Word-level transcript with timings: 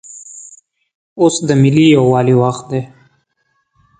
اوس 1.19 1.35
دملي 1.47 1.85
یووالي 1.95 2.35
وخت 2.41 2.65
دی 2.71 2.81